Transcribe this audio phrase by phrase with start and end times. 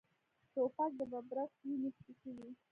[0.53, 2.49] توپک د ببرک وینې څښلي.